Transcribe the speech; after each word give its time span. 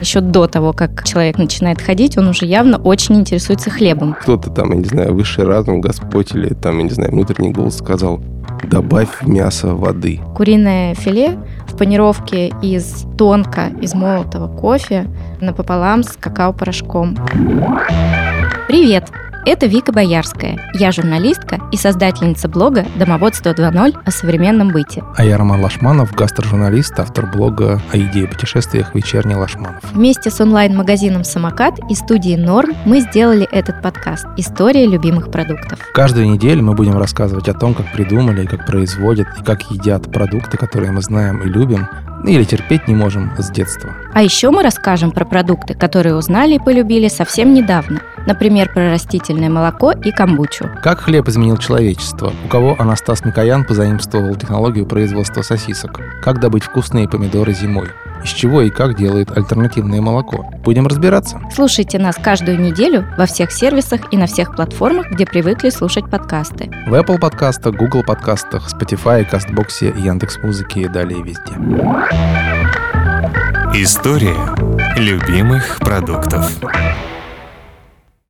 Еще 0.00 0.20
до 0.20 0.46
того, 0.46 0.72
как 0.72 1.04
человек 1.04 1.38
начинает 1.38 1.80
ходить, 1.80 2.16
он 2.16 2.28
уже 2.28 2.46
явно 2.46 2.78
очень 2.78 3.16
интересуется 3.16 3.70
хлебом. 3.70 4.16
Кто-то 4.20 4.50
там, 4.50 4.70
я 4.70 4.76
не 4.76 4.84
знаю, 4.84 5.14
высший 5.14 5.44
разум, 5.44 5.80
Господь 5.80 6.34
или 6.34 6.54
там, 6.54 6.78
я 6.78 6.84
не 6.84 6.90
знаю, 6.90 7.12
внутренний 7.12 7.50
голос 7.50 7.76
сказал, 7.76 8.20
добавь 8.64 9.08
в 9.20 9.28
мясо 9.28 9.74
воды. 9.74 10.20
Куриное 10.34 10.94
филе 10.94 11.38
в 11.66 11.76
панировке 11.76 12.52
из 12.62 13.04
тонко 13.18 13.70
измолотого 13.80 14.48
кофе 14.48 15.06
напополам 15.40 16.02
с 16.02 16.16
какао-порошком. 16.16 17.16
Привет! 18.68 19.10
Это 19.46 19.64
Вика 19.66 19.90
Боярская. 19.90 20.58
Я 20.74 20.92
журналистка 20.92 21.60
и 21.72 21.76
создательница 21.78 22.46
блога 22.46 22.84
«Домоводство 22.96 23.50
2.0» 23.50 23.96
о 24.04 24.10
современном 24.10 24.68
быте. 24.68 25.02
А 25.16 25.24
я 25.24 25.38
Роман 25.38 25.62
Лашманов, 25.62 26.12
гастрожурналист, 26.12 27.00
автор 27.00 27.24
блога 27.24 27.80
о 27.90 27.96
еде 27.96 28.24
и 28.24 28.26
путешествиях 28.26 28.94
«Вечерний 28.94 29.34
Лашманов». 29.34 29.82
Вместе 29.92 30.30
с 30.30 30.42
онлайн-магазином 30.42 31.24
«Самокат» 31.24 31.78
и 31.88 31.94
студией 31.94 32.36
«Норм» 32.36 32.74
мы 32.84 33.00
сделали 33.00 33.48
этот 33.50 33.80
подкаст 33.80 34.26
«История 34.36 34.86
любимых 34.86 35.30
продуктов». 35.30 35.78
Каждую 35.94 36.28
неделю 36.28 36.62
мы 36.62 36.74
будем 36.74 36.98
рассказывать 36.98 37.48
о 37.48 37.54
том, 37.54 37.72
как 37.72 37.90
придумали, 37.92 38.44
как 38.44 38.66
производят 38.66 39.26
и 39.40 39.42
как 39.42 39.62
едят 39.70 40.12
продукты, 40.12 40.58
которые 40.58 40.92
мы 40.92 41.00
знаем 41.00 41.40
и 41.42 41.46
любим, 41.46 41.88
или 42.26 42.44
терпеть 42.44 42.88
не 42.88 42.94
можем 42.94 43.32
с 43.38 43.50
детства. 43.50 43.94
А 44.12 44.22
еще 44.22 44.50
мы 44.50 44.62
расскажем 44.62 45.10
про 45.10 45.24
продукты, 45.24 45.74
которые 45.74 46.14
узнали 46.14 46.56
и 46.56 46.58
полюбили 46.58 47.08
совсем 47.08 47.54
недавно. 47.54 48.02
Например, 48.26 48.70
про 48.72 48.90
растительное 48.90 49.50
молоко 49.50 49.92
и 49.92 50.10
камбучу. 50.10 50.70
Как 50.82 51.00
хлеб 51.00 51.28
изменил 51.28 51.56
человечество? 51.56 52.32
У 52.44 52.48
кого 52.48 52.76
Анастас 52.78 53.24
Микоян 53.24 53.64
позаимствовал 53.64 54.34
технологию 54.34 54.86
производства 54.86 55.42
сосисок? 55.42 56.00
Как 56.22 56.40
добыть 56.40 56.64
вкусные 56.64 57.08
помидоры 57.08 57.52
зимой? 57.54 57.88
Из 58.22 58.30
чего 58.30 58.60
и 58.62 58.70
как 58.70 58.96
делают 58.96 59.36
альтернативное 59.36 60.00
молоко? 60.00 60.44
Будем 60.62 60.86
разбираться. 60.86 61.40
Слушайте 61.54 61.98
нас 61.98 62.16
каждую 62.16 62.60
неделю 62.60 63.06
во 63.16 63.26
всех 63.26 63.50
сервисах 63.50 64.12
и 64.12 64.16
на 64.16 64.26
всех 64.26 64.54
платформах, 64.54 65.10
где 65.10 65.24
привыкли 65.24 65.70
слушать 65.70 66.08
подкасты. 66.10 66.70
В 66.86 66.94
Apple 66.94 67.18
подкастах, 67.18 67.74
Google 67.74 68.02
подкастах, 68.02 68.68
Spotify, 68.70 69.24
Кастбоксе, 69.24 69.94
Яндекс.Музыке 69.96 70.82
и 70.82 70.88
далее 70.88 71.22
везде. 71.22 71.54
История 73.74 74.36
любимых 74.96 75.78
продуктов. 75.78 76.50